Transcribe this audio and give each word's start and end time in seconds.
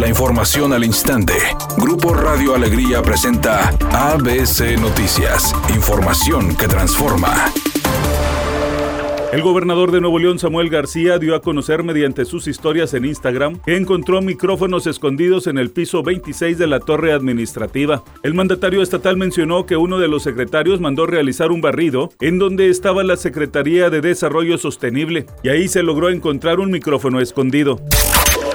La 0.00 0.08
información 0.08 0.72
al 0.72 0.82
instante. 0.82 1.34
Grupo 1.76 2.14
Radio 2.14 2.54
Alegría 2.54 3.02
presenta 3.02 3.68
ABC 3.92 4.80
Noticias. 4.80 5.54
Información 5.74 6.56
que 6.56 6.66
transforma. 6.68 7.52
El 9.30 9.42
gobernador 9.42 9.92
de 9.92 10.00
Nuevo 10.00 10.18
León, 10.18 10.38
Samuel 10.38 10.70
García, 10.70 11.18
dio 11.18 11.34
a 11.34 11.42
conocer 11.42 11.84
mediante 11.84 12.24
sus 12.24 12.48
historias 12.48 12.94
en 12.94 13.04
Instagram 13.04 13.60
que 13.60 13.76
encontró 13.76 14.22
micrófonos 14.22 14.86
escondidos 14.86 15.46
en 15.46 15.58
el 15.58 15.70
piso 15.70 16.02
26 16.02 16.56
de 16.56 16.66
la 16.66 16.80
torre 16.80 17.12
administrativa. 17.12 18.02
El 18.22 18.32
mandatario 18.32 18.80
estatal 18.80 19.18
mencionó 19.18 19.66
que 19.66 19.76
uno 19.76 19.98
de 19.98 20.08
los 20.08 20.22
secretarios 20.22 20.80
mandó 20.80 21.04
realizar 21.04 21.52
un 21.52 21.60
barrido 21.60 22.08
en 22.20 22.38
donde 22.38 22.70
estaba 22.70 23.04
la 23.04 23.18
Secretaría 23.18 23.90
de 23.90 24.00
Desarrollo 24.00 24.56
Sostenible 24.56 25.26
y 25.42 25.50
ahí 25.50 25.68
se 25.68 25.82
logró 25.82 26.08
encontrar 26.08 26.58
un 26.58 26.70
micrófono 26.70 27.20
escondido. 27.20 27.78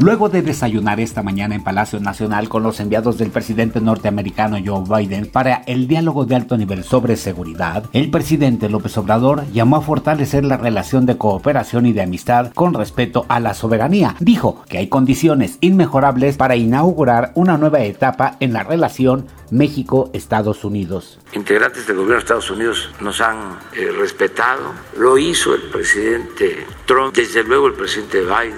Luego 0.00 0.30
de 0.30 0.40
desayunar 0.40 0.98
esta 0.98 1.22
mañana 1.22 1.54
en 1.54 1.62
Palacio 1.62 2.00
Nacional 2.00 2.48
con 2.48 2.62
los 2.62 2.80
enviados 2.80 3.18
del 3.18 3.30
presidente 3.30 3.82
norteamericano 3.82 4.56
Joe 4.64 4.82
Biden 4.88 5.26
para 5.26 5.56
el 5.66 5.88
diálogo 5.88 6.24
de 6.24 6.36
alto 6.36 6.56
nivel 6.56 6.84
sobre 6.84 7.16
seguridad, 7.16 7.84
el 7.92 8.10
presidente 8.10 8.70
López 8.70 8.96
Obrador 8.96 9.44
llamó 9.52 9.76
a 9.76 9.82
fortalecer 9.82 10.46
la 10.46 10.56
relación 10.56 11.04
de 11.04 11.18
cooperación 11.18 11.84
y 11.84 11.92
de 11.92 12.00
amistad 12.00 12.50
con 12.54 12.72
respeto 12.72 13.26
a 13.28 13.40
la 13.40 13.52
soberanía. 13.52 14.16
Dijo 14.20 14.62
que 14.70 14.78
hay 14.78 14.88
condiciones 14.88 15.58
inmejorables 15.60 16.38
para 16.38 16.56
inaugurar 16.56 17.32
una 17.34 17.58
nueva 17.58 17.80
etapa 17.80 18.38
en 18.40 18.54
la 18.54 18.62
relación 18.62 19.26
México-Estados 19.50 20.64
Unidos. 20.64 21.18
Integrantes 21.32 21.86
del 21.86 21.96
gobierno 21.96 22.16
de 22.16 22.20
Estados 22.20 22.50
Unidos 22.50 22.90
nos 23.00 23.20
han 23.20 23.58
eh, 23.72 23.90
respetado. 23.98 24.72
Lo 24.96 25.18
hizo 25.18 25.54
el 25.54 25.62
presidente 25.62 26.66
Trump, 26.86 27.14
desde 27.14 27.42
luego 27.42 27.66
el 27.66 27.74
presidente 27.74 28.22
Biden. 28.22 28.56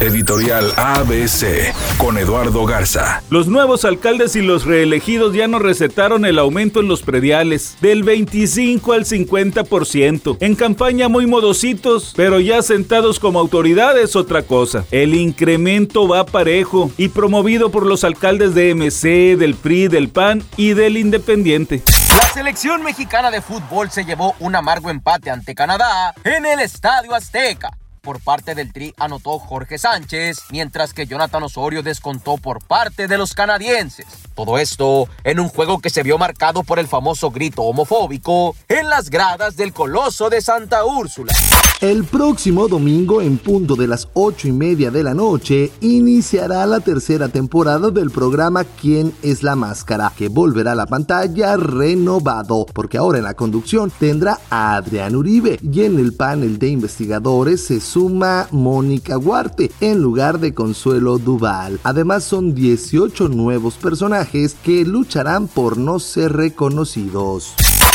Editorial 0.00 0.72
ABC 0.76 1.72
con 1.96 2.18
Eduardo 2.18 2.66
Garza. 2.66 3.22
Los 3.30 3.48
nuevos 3.48 3.86
alcaldes 3.86 4.36
y 4.36 4.42
los 4.42 4.66
reelegidos 4.66 5.34
ya 5.34 5.48
no 5.48 5.58
recetaron 5.58 6.26
el 6.26 6.38
aumento 6.38 6.80
en 6.80 6.88
los 6.88 7.02
prediales 7.02 7.78
del 7.80 8.02
25 8.02 8.92
al 8.92 9.06
50%. 9.06 10.36
En 10.40 10.54
campaña 10.54 11.08
muy 11.08 11.26
modositos, 11.26 12.12
pero 12.14 12.40
ya 12.40 12.60
sentados 12.60 13.18
como 13.18 13.40
autoridades 13.40 14.16
otra 14.16 14.42
cosa. 14.42 14.84
El 14.90 15.14
incremento 15.14 16.06
va 16.06 16.26
parejo 16.26 16.90
y 16.98 17.08
promovido 17.08 17.70
por 17.70 17.86
los 17.86 18.04
alcaldes 18.04 18.54
de 18.54 18.74
MC, 18.74 19.38
del 19.38 19.54
PRI, 19.54 19.88
del 19.88 20.10
PAN 20.10 20.25
y 20.56 20.74
del 20.74 20.96
Independiente. 20.96 21.82
La 22.16 22.28
selección 22.28 22.82
mexicana 22.82 23.30
de 23.30 23.40
fútbol 23.40 23.90
se 23.90 24.04
llevó 24.04 24.34
un 24.40 24.56
amargo 24.56 24.90
empate 24.90 25.30
ante 25.30 25.54
Canadá 25.54 26.14
en 26.24 26.44
el 26.46 26.60
Estadio 26.60 27.14
Azteca. 27.14 27.70
Por 28.06 28.20
parte 28.20 28.54
del 28.54 28.72
Tri 28.72 28.94
anotó 28.98 29.40
Jorge 29.40 29.78
Sánchez, 29.78 30.38
mientras 30.52 30.94
que 30.94 31.08
Jonathan 31.08 31.42
Osorio 31.42 31.82
descontó 31.82 32.36
por 32.36 32.62
parte 32.62 33.08
de 33.08 33.18
los 33.18 33.34
canadienses. 33.34 34.06
Todo 34.36 34.58
esto 34.58 35.08
en 35.24 35.40
un 35.40 35.48
juego 35.48 35.80
que 35.80 35.90
se 35.90 36.04
vio 36.04 36.16
marcado 36.16 36.62
por 36.62 36.78
el 36.78 36.86
famoso 36.86 37.32
grito 37.32 37.62
homofóbico 37.62 38.54
en 38.68 38.88
las 38.88 39.10
gradas 39.10 39.56
del 39.56 39.72
Coloso 39.72 40.30
de 40.30 40.40
Santa 40.40 40.84
Úrsula. 40.84 41.32
El 41.80 42.04
próximo 42.04 42.68
domingo, 42.68 43.20
en 43.20 43.38
punto 43.38 43.76
de 43.76 43.86
las 43.86 44.08
ocho 44.14 44.46
y 44.46 44.52
media 44.52 44.90
de 44.90 45.02
la 45.02 45.12
noche, 45.12 45.72
iniciará 45.80 46.64
la 46.64 46.80
tercera 46.80 47.28
temporada 47.28 47.90
del 47.90 48.10
programa 48.10 48.64
¿Quién 48.64 49.12
es 49.22 49.42
la 49.42 49.56
máscara? 49.56 50.12
que 50.16 50.28
volverá 50.28 50.72
a 50.72 50.76
la 50.76 50.86
pantalla 50.86 51.56
renovado, 51.56 52.66
porque 52.72 52.98
ahora 52.98 53.18
en 53.18 53.24
la 53.24 53.34
conducción 53.34 53.90
tendrá 53.98 54.38
a 54.48 54.76
Adrián 54.76 55.16
Uribe 55.16 55.58
y 55.60 55.82
en 55.82 55.98
el 55.98 56.14
panel 56.14 56.58
de 56.58 56.68
investigadores 56.68 57.66
se 57.66 57.80
suma 57.96 58.46
Mónica 58.50 59.16
Huarte 59.16 59.70
en 59.80 60.02
lugar 60.02 60.38
de 60.38 60.52
Consuelo 60.52 61.16
Duval. 61.16 61.80
Además 61.82 62.24
son 62.24 62.54
18 62.54 63.30
nuevos 63.30 63.76
personajes 63.76 64.54
que 64.62 64.84
lucharán 64.84 65.48
por 65.48 65.78
no 65.78 65.98
ser 65.98 66.34
reconocidos. 66.34 67.54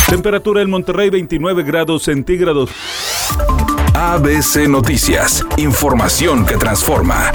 Temperatura 0.10 0.64
en 0.64 0.72
Monterrey 0.72 1.12
29 1.12 1.62
grados 1.62 2.02
centígrados. 2.02 2.72
ABC 3.94 4.68
Noticias, 4.68 5.46
información 5.58 6.48
que 6.48 6.58
transforma. 6.58 7.32